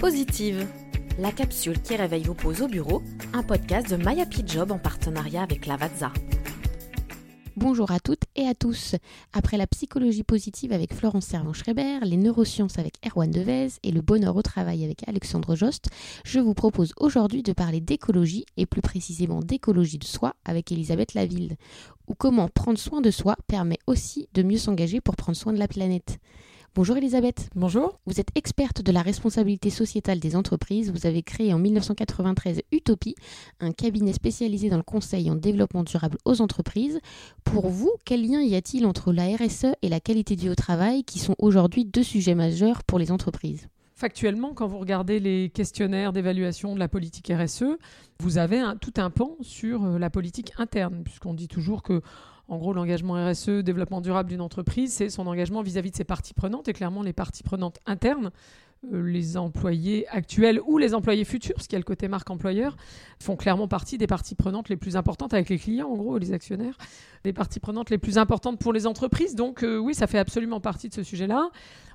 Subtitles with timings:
[0.00, 0.64] Positive,
[1.18, 3.02] la capsule qui réveille vos pauses au bureau,
[3.32, 6.12] un podcast de My Happy Job en partenariat avec Lavazza.
[7.56, 8.94] Bonjour à toutes et à tous.
[9.32, 14.36] Après la psychologie positive avec Florence Servan-Schreiber, les neurosciences avec Erwan Devez et le bonheur
[14.36, 15.88] au travail avec Alexandre Jost,
[16.24, 21.14] je vous propose aujourd'hui de parler d'écologie et plus précisément d'écologie de soi avec Elisabeth
[21.14, 21.56] Laville,
[22.06, 25.58] ou comment prendre soin de soi permet aussi de mieux s'engager pour prendre soin de
[25.58, 26.20] la planète.
[26.78, 27.50] Bonjour Elisabeth.
[27.56, 27.98] Bonjour.
[28.06, 30.92] Vous êtes experte de la responsabilité sociétale des entreprises.
[30.92, 33.16] Vous avez créé en 1993 Utopie,
[33.58, 37.00] un cabinet spécialisé dans le conseil en développement durable aux entreprises.
[37.42, 40.54] Pour vous, quel lien y a-t-il entre la RSE et la qualité de vie au
[40.54, 43.66] travail, qui sont aujourd'hui deux sujets majeurs pour les entreprises?
[43.98, 47.64] Factuellement, quand vous regardez les questionnaires d'évaluation de la politique RSE,
[48.20, 52.00] vous avez tout un pan sur euh, la politique interne, puisqu'on dit toujours que
[52.48, 56.68] gros, l'engagement RSE, développement durable d'une entreprise, c'est son engagement vis-à-vis de ses parties prenantes.
[56.68, 58.30] Et clairement, les parties prenantes internes,
[58.92, 62.30] euh, les employés actuels ou les employés futurs, parce qu'il y a le côté marque
[62.30, 62.76] employeur,
[63.18, 66.32] font clairement partie des parties prenantes les plus importantes avec les clients, en gros, les
[66.32, 66.78] actionnaires,
[67.24, 69.34] les parties prenantes les plus importantes pour les entreprises.
[69.34, 71.50] Donc euh, oui, ça fait absolument partie de ce sujet-là.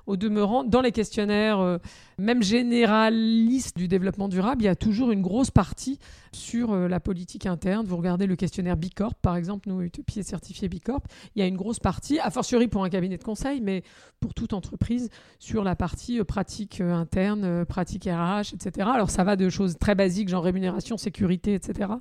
[0.06, 1.78] Au demeurant, dans les questionnaires, euh,
[2.18, 5.98] même généralistes du développement durable, il y a toujours une grosse partie
[6.32, 7.86] sur euh, la politique interne.
[7.86, 11.02] Vous regardez le questionnaire Bicorp, par exemple, nous, Utopie est certifié Bicorp,
[11.34, 13.82] il y a une grosse partie, a fortiori pour un cabinet de conseil, mais
[14.20, 18.86] pour toute entreprise, sur la partie euh, pratique interne, pratique RH, etc.
[18.92, 21.92] Alors ça va de choses très basiques, genre rémunération, sécurité, etc.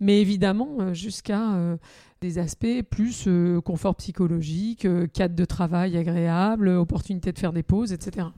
[0.00, 1.76] Mais évidemment, jusqu'à
[2.24, 7.62] des aspects plus euh, confort psychologique, euh, cadre de travail agréable, opportunité de faire des
[7.62, 8.28] pauses, etc.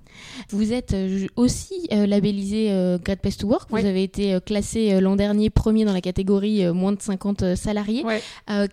[0.51, 2.67] Vous êtes euh, aussi labellisé
[3.05, 3.71] Great Place to Work.
[3.71, 8.05] Vous avez été classé l'an dernier premier dans la catégorie moins de 50 salariés.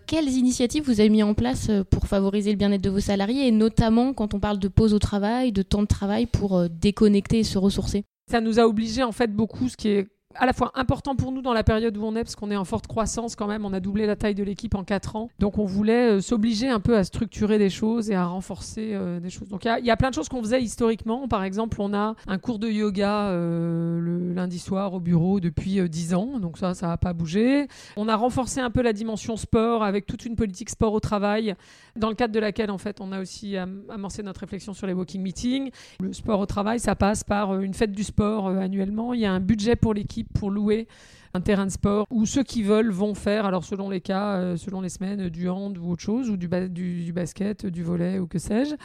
[0.08, 3.52] quelles initiatives vous avez mis en place pour favoriser le bien-être de vos salariés et
[3.52, 7.44] notamment quand on parle de pause au travail, de temps de travail pour déconnecter et
[7.44, 8.04] se ressourcer?
[8.32, 11.32] Ça nous a obligé en fait beaucoup, ce qui est à la fois important pour
[11.32, 13.66] nous dans la période où on est, parce qu'on est en forte croissance quand même,
[13.66, 15.30] on a doublé la taille de l'équipe en 4 ans.
[15.40, 19.20] Donc on voulait euh, s'obliger un peu à structurer des choses et à renforcer euh,
[19.20, 19.50] des choses.
[19.50, 21.28] Donc il y, a plein de choses qu'on faisait historiquement.
[21.28, 25.88] Par exemple, on a un cours de yoga euh, le lundi soir au bureau depuis
[25.88, 27.68] 10 ans, donc ça, ça n'a pas bougé.
[27.98, 31.56] On a renforcé un peu la dimension sport avec toute une politique sport au travail,
[31.96, 34.94] dans le cadre de laquelle en fait on a aussi amorcé notre réflexion sur les
[34.94, 35.72] walking meetings.
[36.00, 39.14] Le sport au travail, ça passe par une fête du sport annuellement.
[39.14, 40.88] Il y a un budget pour l'équipe pour louer
[41.34, 44.58] un terrain de sport où ceux qui veulent vont faire, alors selon les cas, euh,
[44.58, 48.40] selon les semaines, du hand ou autre chose, ou du, basket, du volet ou que
[48.40, 48.76] sais-je.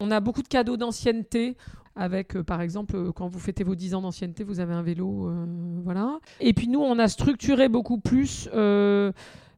[0.00, 1.56] On a beaucoup de cadeaux d'ancienneté
[1.94, 4.82] avec, euh, par exemple, euh, quand vous fêtez vos 10 ans d'ancienneté, vous avez un
[4.82, 5.32] vélo,
[5.84, 6.18] voilà.
[6.40, 8.48] Et puis nous, on a structuré beaucoup plus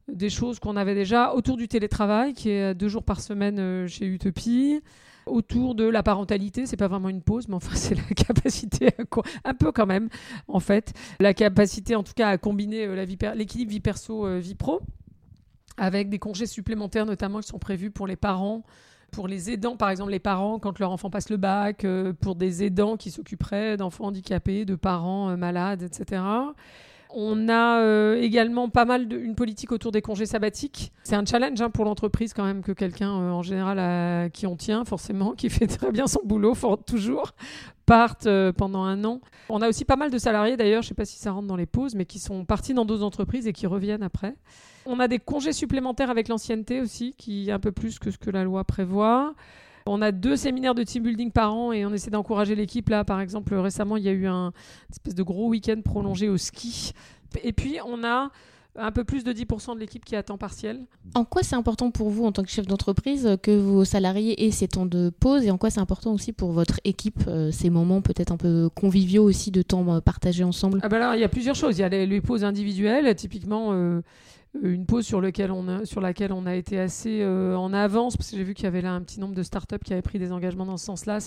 [0.09, 4.07] des choses qu'on avait déjà autour du télétravail, qui est deux jours par semaine chez
[4.07, 4.81] Utopie
[5.27, 6.67] autour de la parentalité.
[6.67, 10.09] C'est pas vraiment une pause, mais enfin, c'est la capacité, à, un peu quand même,
[10.49, 13.05] en fait, la capacité en tout cas à combiner euh,
[13.35, 14.81] l'équilibre vie perso, euh, vie pro,
[15.77, 18.63] avec des congés supplémentaires notamment qui sont prévus pour les parents
[19.11, 22.35] pour les aidants, par exemple les parents quand leur enfant passe le bac, euh, pour
[22.35, 26.21] des aidants qui s'occuperaient d'enfants handicapés, de parents malades, etc.
[27.17, 30.93] On a euh, également pas mal une politique autour des congés sabbatiques.
[31.05, 34.57] C'est un challenge hein, pour l'entreprise quand même que quelqu'un euh, en général qui on
[34.57, 36.55] tient forcément, qui fait très bien son boulot,
[36.87, 37.33] toujours
[37.87, 39.21] parte euh, pendant un an.
[39.49, 41.47] On a aussi pas mal de salariés d'ailleurs, je ne sais pas si ça rentre
[41.47, 44.35] dans les pauses, mais qui sont partis dans d'autres entreprises et qui reviennent après.
[44.87, 48.19] On a des congés supplémentaires avec l'ancienneté aussi, qui est un peu plus que ce
[48.19, 49.35] que la loi prévoit.
[49.87, 52.89] On a deux séminaires de team building par an et on essaie d'encourager l'équipe.
[52.89, 54.53] Là, par exemple, récemment, il y a eu un
[54.91, 56.93] espèce de gros week-end prolongé au ski.
[57.43, 58.31] Et puis, on a
[58.77, 60.87] un peu plus de 10% de l'équipe qui est à temps partiel.
[61.15, 64.51] En quoi c'est important pour vous en tant que chef d'entreprise que vos salariés aient
[64.51, 65.45] ces temps de pause?
[65.45, 68.71] Et en quoi c'est important aussi pour votre équipe euh, ces moments peut-être un peu
[68.75, 70.81] conviviaux aussi de temps euh, partagé ensemble?
[70.83, 71.79] Ah ben Il y a plusieurs choses.
[71.79, 73.73] Il y a les, pauses individuelles, typiquement.
[73.73, 74.01] Euh,
[74.63, 78.55] une pause sur, laquelle on a été assez euh, en avance, parce que j'ai vu
[78.55, 80.77] qu'il y avait là un petit nombre de startups qui avaient pris des engagements dans
[80.77, 81.19] ce sens-là.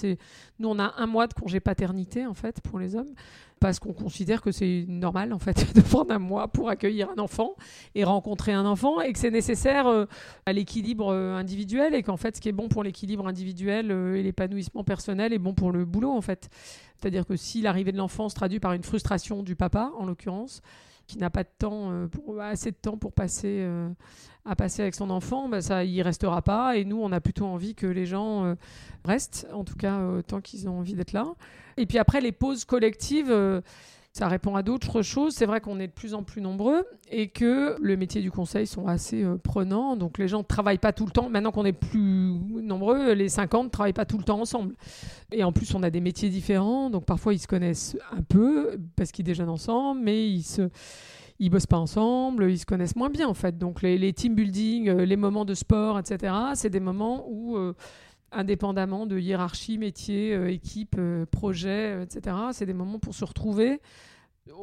[0.60, 3.13] Nous, on a un mois de congé paternité, en fait, pour les hommes,
[3.60, 7.22] parce qu'on considère que c'est normal, en fait, de prendre un mois pour accueillir un
[7.22, 7.56] enfant
[7.96, 10.06] et rencontrer un enfant, et que c'est nécessaire euh,
[10.46, 14.24] à l'équilibre euh, individuel, et qu'en fait, ce qui est bon pour l'équilibre individuel et
[14.24, 16.50] l'épanouissement personnel est bon pour le boulot, en fait.
[16.96, 20.62] C'est-à-dire que si l'arrivée de l'enfant se traduit par une frustration du papa, en l'occurrence,
[21.07, 22.07] qui n'a pas euh,
[22.42, 23.89] assez de temps pour passer, euh,
[24.45, 26.77] à passer avec son enfant, bah, ça, restera pas.
[26.77, 28.56] Et nous, on a plutôt envie que les gens euh,
[29.06, 31.25] restent, en tout cas tant qu'ils ont envie d'être là.
[31.77, 33.33] Et puis après, les pauses collectives
[34.18, 35.36] ça répond à d'autres choses.
[35.36, 38.66] C'est vrai qu'on est de plus en plus nombreux et que le métier du conseil
[38.66, 39.96] sont assez euh, prenants.
[39.96, 41.30] Donc les gens ne travaillent pas tout le temps.
[41.30, 42.34] Maintenant qu'on est plus
[42.64, 44.74] nombreux, les 50 ne travaillent pas tout le temps ensemble.
[45.31, 46.90] Et en plus, on a des métiers différents.
[46.90, 50.70] Donc parfois, ils se connaissent un peu parce qu'ils déjeunent ensemble, mais ils se
[51.40, 53.58] ils bossent pas ensemble, ils se connaissent moins bien en fait.
[53.58, 57.74] Donc les, team building, euh, les moments de sport, etc., c'est des moments où, euh,
[58.31, 61.00] indépendamment de hiérarchie, métier, équipe,
[61.31, 63.79] projet, etc., c'est des moments pour se retrouver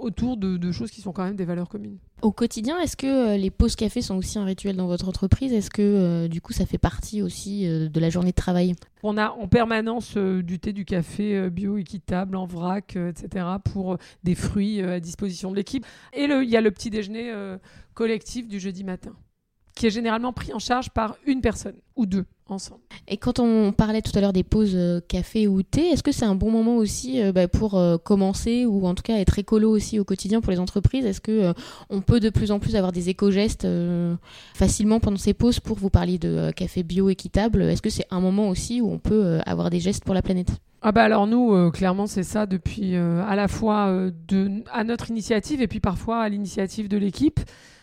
[0.01, 1.99] autour de, choses qui sont quand même des valeurs communes.
[2.23, 5.53] Au quotidien, est-ce que euh, les pauses café sont aussi un rituel dans votre entreprise?
[5.53, 8.75] Est-ce que euh, du coup ça fait partie aussi euh, de la journée de travail?
[9.03, 13.47] On a en permanence du thé, du café bio, équitable, en vrac, etc.
[13.65, 15.85] pour des fruits à disposition de l'équipe.
[16.15, 17.33] Et il y a le petit déjeuner
[17.93, 19.15] collectif du jeudi matin
[19.75, 22.81] qui est généralement pris en charge par une personne ou deux ensemble.
[23.09, 26.13] Et quand on parlait tout à l'heure des pauses euh, café ou thé, est-ce que
[26.13, 29.39] c'est un bon moment aussi euh, bah, pour euh, commencer ou en tout cas être
[29.39, 31.07] écolo aussi au quotidien pour les entreprises?
[31.07, 31.55] Est-ce que
[31.91, 33.67] on peut de plus en plus avoir des éco-gestes
[34.55, 37.63] facilement pendant ces pauses pour vous parler de café bio équitable?
[37.63, 40.51] Est-ce que c'est un moment aussi où on peut avoir des gestes pour la planète?
[40.87, 45.63] Ah bah alors nous, clairement, c'est ça depuis à la fois de, à notre initiative
[45.63, 47.41] et puis parfois à l'initiative de l'équipe.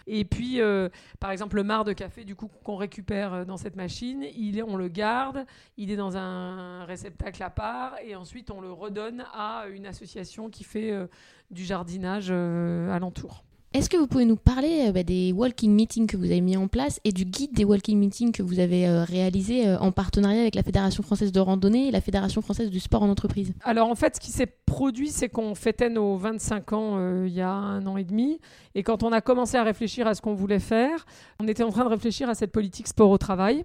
[0.07, 0.89] Et puis, euh,
[1.19, 4.57] par exemple, le marc de café du coup qu'on récupère euh, dans cette machine, il
[4.57, 5.45] est, on le garde,
[5.77, 10.49] il est dans un réceptacle à part, et ensuite on le redonne à une association
[10.49, 11.07] qui fait euh,
[11.49, 13.45] du jardinage alentour.
[13.73, 16.57] Est-ce que vous pouvez nous parler euh, bah, des walking meetings que vous avez mis
[16.57, 19.93] en place et du guide des walking meetings que vous avez euh, réalisé euh, en
[19.93, 23.53] partenariat avec la Fédération française de randonnée et la Fédération française du sport en entreprise?
[23.63, 27.39] Alors en fait, ce qui s'est produit, c'est qu'on fêtait nos 25 ans il y
[27.39, 28.41] a un an et demi.
[28.75, 31.05] Et quand on a commencé à réfléchir à ce qu'on voulait faire,
[31.39, 33.63] on était en train de réfléchir à cette politique sport au travail.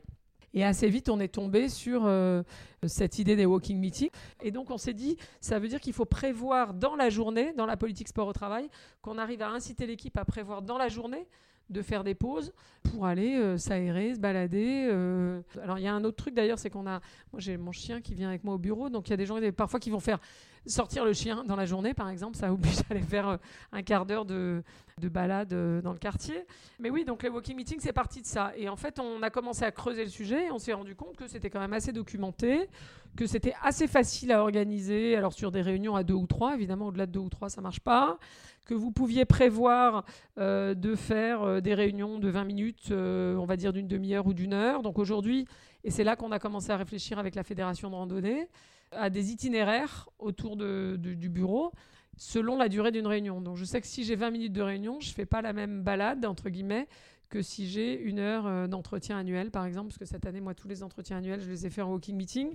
[0.56, 2.43] Et assez vite, on est tombé sur euh,
[2.87, 4.08] cette idée des walking meetings.
[4.43, 7.67] Et donc, on s'est dit, ça veut dire qu'il faut prévoir dans la journée, dans
[7.67, 8.70] la politique sport au travail,
[9.03, 11.29] qu'on arrive à inciter l'équipe à prévoir dans la journée
[11.69, 12.55] de faire des pauses
[12.85, 14.88] pour aller euh, s'aérer, se balader.
[14.91, 15.43] Euh.
[15.62, 17.00] Alors il y a un autre truc d'ailleurs, c'est qu'on a,
[17.32, 19.26] moi j'ai mon chien qui vient avec moi au bureau, donc il y a des
[19.26, 20.20] gens parfois qui vont faire
[20.66, 23.38] sortir le chien dans la journée, par exemple, ça oblige à aller faire
[23.72, 24.62] un quart d'heure de,
[24.98, 26.46] de balade euh, dans le quartier.
[26.78, 28.52] Mais oui, donc les walking meetings, c'est parti de ça.
[28.56, 31.16] Et en fait, on a commencé à creuser le sujet et on s'est rendu compte
[31.16, 32.70] que c'était quand même assez documenté,
[33.14, 35.14] que c'était assez facile à organiser.
[35.14, 37.60] Alors sur des réunions à deux ou trois, évidemment, au-delà de deux ou trois, ça
[37.60, 38.18] marche pas.
[38.64, 40.06] Que vous pouviez prévoir
[40.38, 44.32] euh, de faire euh, des réunions de 20 minutes, on va dire d'une demi-heure ou
[44.32, 44.80] d'une heure.
[44.80, 45.46] Donc aujourd'hui,
[45.84, 48.48] et c'est là qu'on a commencé à réfléchir avec la fédération de randonnée,
[48.93, 51.73] à des itinéraires autour du bureau
[52.17, 53.41] selon la durée d'une réunion.
[53.41, 55.53] Donc je sais que si j'ai 20 minutes de réunion, je ne fais pas la
[55.53, 56.88] même balade, entre guillemets,
[57.29, 60.55] que si j'ai une heure euh, d'entretien annuel, par exemple, parce que cette année, moi,
[60.55, 62.55] tous les entretiens annuels, je les ai fait en walking meeting.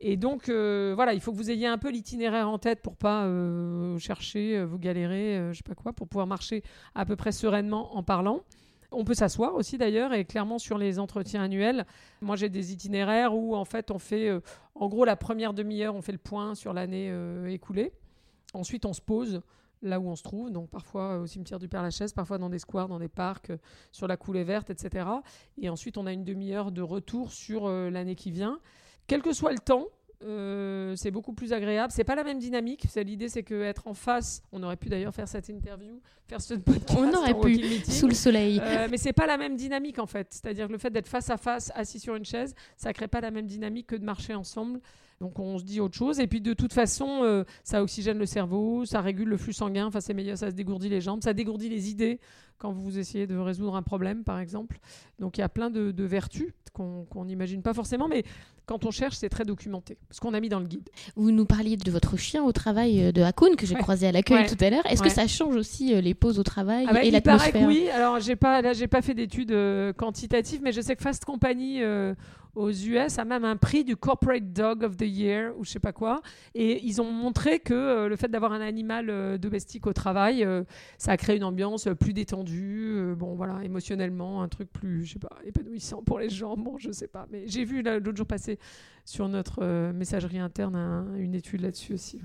[0.00, 2.96] Et donc, euh, voilà, il faut que vous ayez un peu l'itinéraire en tête pour
[2.96, 6.62] pas euh, chercher, vous galérer, je sais pas quoi, pour pouvoir marcher
[6.94, 8.42] à peu près sereinement en parlant.
[8.90, 11.86] On peut s'asseoir aussi d'ailleurs, et clairement sur les entretiens annuels,
[12.22, 14.30] moi j'ai des itinéraires où en fait on fait,
[14.74, 17.12] en gros la première demi-heure, on fait le point sur l'année
[17.48, 17.92] écoulée.
[18.54, 19.42] Ensuite, on se pose
[19.82, 22.88] là où on se trouve, donc parfois au cimetière du Père-Lachaise, parfois dans des squares,
[22.88, 23.58] dans des parcs, euh,
[23.92, 25.06] sur la coulée verte, etc.
[25.58, 28.58] Et ensuite, on a une demi-heure de retour sur euh, l'année qui vient.
[29.06, 29.86] Quel que soit le temps,
[30.24, 31.92] euh, c'est beaucoup plus agréable.
[31.94, 32.86] C'est pas la même dynamique.
[32.96, 36.98] L'idée, c'est qu'être en face, on aurait pu d'ailleurs faire cette interview, faire ce podcast.
[36.98, 38.60] On aurait pu, sous le soleil.
[38.90, 40.28] mais c'est pas la même dynamique en fait.
[40.30, 43.20] C'est-à-dire que le fait d'être face à face, assis sur une chaise, ça crée pas
[43.20, 44.80] la même dynamique que de marcher ensemble.
[45.20, 46.20] Donc on se dit autre chose.
[46.20, 49.86] Et puis de toute façon, euh, ça oxygène le cerveau, ça régule le flux sanguin,
[49.86, 52.20] enfin c'est meilleur, ça se dégourdit les jambes, ça dégourdit les idées
[52.58, 54.78] quand vous essayez de résoudre un problème, par exemple.
[55.18, 58.24] Donc il y a plein de, vertus qu'on n'imagine pas forcément, mais
[58.68, 60.88] quand on cherche, c'est très documenté, ce qu'on a mis dans le guide.
[61.16, 64.12] Vous nous parliez de votre chien au travail euh, de Hakun, que j'ai croisé à
[64.12, 64.84] l'accueil tout à l'heure.
[64.86, 67.66] Est-ce que ça change aussi euh, les pauses au travail ah bah, et l'atmosphère?
[67.66, 69.56] Oui, alors j'ai pas, j'ai pas fait d'études
[69.96, 71.80] quantitatives, mais je sais que Fast Company
[72.58, 75.78] aux US a même un prix du Corporate Dog of the Year ou je sais
[75.78, 76.20] pas quoi.
[76.54, 80.44] Et ils ont montré que euh, le fait d'avoir un animal euh, domestique au travail,
[80.44, 80.64] euh,
[80.98, 85.18] ça a créé une ambiance plus détendue, bon voilà, émotionnellement, un truc plus, je sais
[85.18, 86.56] pas, épanouissant pour les gens.
[86.56, 87.26] Bon, je sais pas.
[87.30, 88.58] Mais j'ai vu l'autre jour passer
[89.04, 92.20] sur notre messagerie interne une étude là-dessus aussi.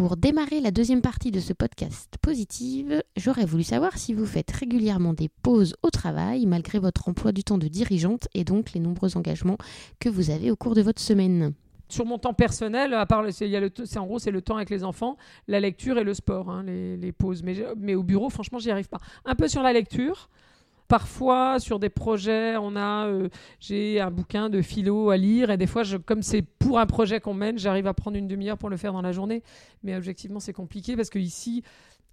[0.00, 4.50] Pour démarrer la deuxième partie de ce podcast positive, j'aurais voulu savoir si vous faites
[4.50, 8.80] régulièrement des pauses au travail malgré votre emploi du temps de dirigeante et donc les
[8.80, 9.58] nombreux engagements
[9.98, 11.52] que vous avez au cours de votre semaine.
[11.90, 15.18] Sur mon temps personnel, à part c'est en gros c'est le temps avec les enfants,
[15.48, 17.42] la lecture et le sport, hein, les, pauses.
[17.42, 19.00] Mais, mais au bureau, franchement, j'y arrive pas.
[19.26, 20.30] Un peu sur la lecture.
[20.90, 23.28] Parfois, sur des projets, on a, euh,
[23.60, 27.20] j'ai un bouquin de philo à lire et des fois, comme c'est pour un projet
[27.20, 29.44] qu'on mène, j'arrive à prendre une demi-heure pour le faire dans la journée.
[29.84, 31.62] Mais objectivement, c'est compliqué parce que ici,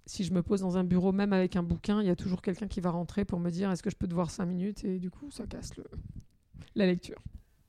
[0.06, 2.40] si je me pose dans un bureau, même avec un bouquin, il y a toujours
[2.40, 4.84] quelqu'un qui va rentrer pour me dire est-ce que je peux te voir cinq minutes?
[4.84, 5.72] Et du coup, ça casse
[6.76, 7.18] la lecture.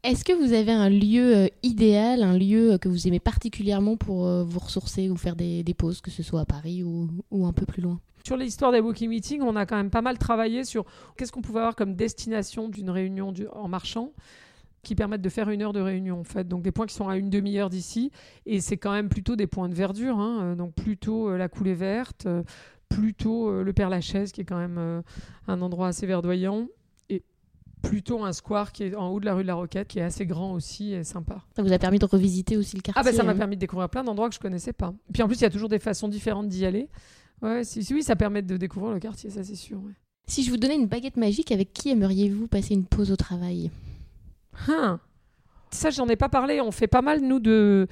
[0.01, 4.25] Est-ce que vous avez un lieu euh, idéal, un lieu que vous aimez particulièrement pour
[4.25, 7.65] euh, vous ressourcer ou faire des, pauses, que ce soit à Paris ou, un peu
[7.65, 7.99] plus loin?
[8.25, 10.85] Sur l'histoire des walking meetings, on a quand même pas mal travaillé sur
[11.17, 14.13] qu'est-ce qu'on pouvait avoir comme destination d'une réunion du- en marchant
[14.83, 16.47] qui permettent de faire une heure de réunion en fait.
[16.47, 18.11] Donc des points qui sont à une demi-heure d'ici
[18.45, 20.39] et c'est quand même plutôt des points de verdure, hein.
[20.43, 22.43] Euh, donc plutôt euh, la coulée verte, euh,
[22.87, 25.01] plutôt euh, le Père Lachaise qui est quand même euh,
[25.49, 26.67] un endroit assez verdoyant
[27.81, 30.03] plutôt un square qui est en haut de la rue de la Roquette qui est
[30.03, 31.41] assez grand aussi et sympa.
[31.55, 33.61] Ça vous a permis de revisiter aussi le quartier Ah bah ça m'a permis de
[33.61, 34.93] découvrir plein d'endroits que je connaissais pas.
[35.13, 36.89] Puis en plus il y a toujours des façons différentes d'y aller.
[37.41, 39.77] Ouais, si, si, oui, ça permet de découvrir le quartier, ça c'est sûr.
[39.77, 39.93] ouais.
[40.27, 43.71] Si je vous donnais une baguette magique, avec qui aimeriez-vous passer une pause au travail?
[44.67, 44.99] Hein?
[45.71, 46.61] Ça, j'en ai pas parlé.
[46.61, 47.87] On fait pas mal, nous, de.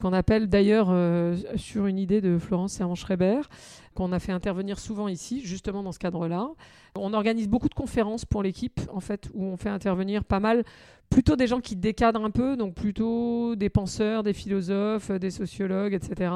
[0.00, 3.42] qu'on appelle d'ailleurs euh, sur une idée de Florence Servan-Schreiber,
[3.94, 6.48] qu'on a fait intervenir souvent ici, justement dans ce cadre-là.
[6.96, 10.64] On organise beaucoup de conférences pour l'équipe, en fait, où on fait intervenir pas mal,
[11.08, 15.94] plutôt des gens qui décadrent un peu, donc plutôt des penseurs, des philosophes, des sociologues,
[15.94, 16.32] etc.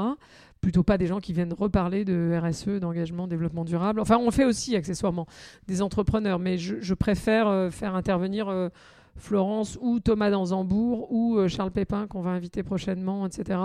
[0.61, 4.01] Plutôt pas des gens qui viennent reparler de RSE, d'engagement, développement durable.
[4.01, 5.27] Enfin, on fait aussi accessoirement
[5.67, 8.49] des entrepreneurs, mais je, préfère euh, faire intervenir.
[8.49, 8.69] euh,
[9.17, 13.59] Florence ou Thomas Danzambourg ou euh, Charles Pépin qu'on va inviter prochainement, etc.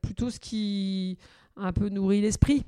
[0.00, 1.18] Plutôt ce qui
[1.56, 2.64] un peu nourrit l'esprit.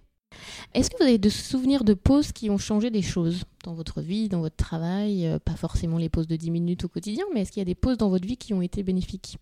[0.74, 4.00] Est-ce que vous avez de souvenirs de pauses qui ont changé des choses dans votre
[4.00, 5.26] vie, dans votre travail?
[5.26, 7.66] Euh, Pas forcément les pauses de 10 minutes au quotidien, mais est-ce qu'il y a
[7.66, 9.38] des pauses dans votre vie qui ont été bénéfiques?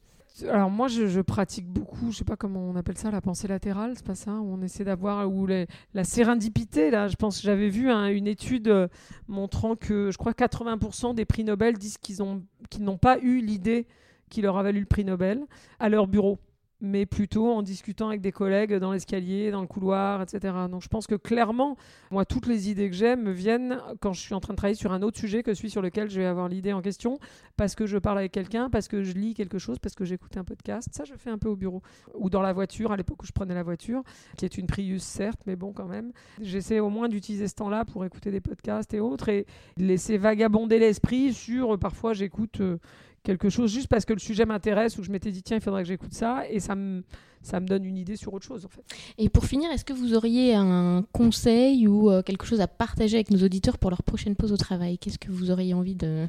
[0.48, 3.92] Alors moi, je, pratique beaucoup, je sais pas comment on appelle ça, la pensée latérale,
[3.96, 6.90] c'est pas ça Où on essaie d'avoir ou la sérendipité.
[6.90, 8.88] Là, je pense que j'avais vu hein, une étude euh,
[9.28, 12.18] montrant que je crois 80% des prix Nobel disent qu'ils
[12.80, 13.86] n'ont pas eu l'idée
[14.30, 15.44] qui leur a valu le prix Nobel
[15.78, 16.38] à leur bureau,
[16.82, 20.52] mais plutôt en discutant avec des collègues dans l'escalier, dans le couloir, etc.
[20.68, 21.76] Donc je pense que clairement,
[22.10, 24.74] moi, toutes les idées que j'ai me viennent quand je suis en train de travailler
[24.74, 27.18] sur un autre sujet que celui sur lequel je vais avoir l'idée en question,
[27.56, 30.36] parce que je parle avec quelqu'un, parce que je lis quelque chose, parce que j'écoute
[30.36, 30.88] un podcast.
[30.92, 31.82] Ça, je fais un peu au bureau.
[32.14, 34.02] Ou dans la voiture, à l'époque où je prenais la voiture,
[34.36, 36.12] qui est une Prius, certes, mais bon, quand même.
[36.40, 39.46] J'essaie au moins d'utiliser ce temps-là pour écouter des podcasts et autres, et
[39.76, 42.60] laisser vagabonder l'esprit sur, parfois, j'écoute...
[42.60, 42.78] euh,
[43.22, 45.82] quelque chose juste parce que le sujet m'intéresse ou je m'étais dit tiens il faudrait
[45.82, 46.44] que j'écoute ça.
[46.48, 47.02] Et ça me
[47.42, 48.82] ça me donne une idée sur autre chose en fait.
[49.18, 53.16] Et pour finir, est-ce que vous auriez un conseil ou euh, quelque chose à partager
[53.16, 54.98] avec nos auditeurs pour leur prochaine pause au travail?
[54.98, 56.28] Qu'est-ce que vous auriez envie de,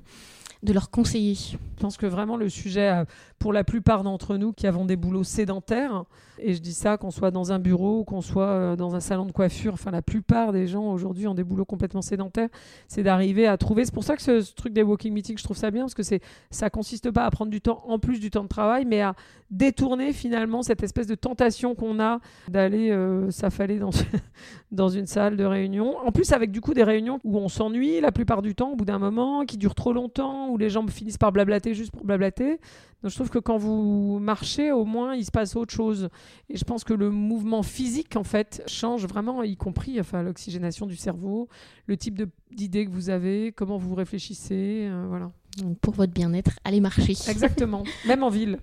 [0.64, 1.36] de leur conseiller?
[1.36, 3.06] Je pense que vraiment le sujet, euh,
[3.40, 6.06] pour la plupart d'entre nous qui avons des boulots sédentaires,
[6.40, 9.26] et je dis ça qu'on soit dans un bureau qu'on soit euh, dans un salon
[9.26, 12.50] de coiffure, enfin la plupart des gens aujourd'hui ont des boulots complètement sédentaires,
[12.88, 13.86] c'est d'arriver à trouver.
[13.86, 15.94] C'est pour ça que ce, ce truc des walking meetings, je trouve ça bien, parce
[15.94, 16.04] que
[16.50, 19.16] ça consiste pas à prendre du temps en plus du temps de travail, mais à
[19.52, 22.20] détourner finalement cette espèce de tentation qu'on a
[22.50, 23.92] d'aller euh, s'affaler dans,
[24.72, 25.98] dans une salle de réunion.
[26.00, 28.76] En plus, avec du coup des réunions où on s'ennuie la plupart du temps, au
[28.76, 32.06] bout d'un moment, qui durent trop longtemps, où les gens finissent par blablater juste pour
[32.06, 32.60] blablater.
[33.02, 36.08] Donc je trouve que quand vous marchez, au moins, il se passe autre chose.
[36.50, 40.86] Et je pense que le mouvement physique, en fait, change vraiment, y compris enfin, l'oxygénation
[40.86, 41.50] du cerveau,
[41.88, 44.88] le type d'idées que vous avez, comment vous réfléchissez.
[44.90, 45.32] euh, voilà.
[45.58, 47.12] Donc, Pour votre bien-être, allez marcher.
[47.12, 47.84] Exactement.
[48.08, 48.58] Même en ville.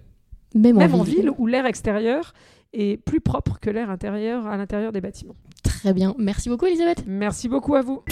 [0.55, 2.33] Même, Même en ville où l'air extérieur
[2.73, 5.37] est plus propre que l'air intérieur à l'intérieur des bâtiments.
[5.63, 6.15] Très bien.
[6.19, 7.05] Merci beaucoup, Elisabeth.
[7.07, 8.03] Merci beaucoup à vous.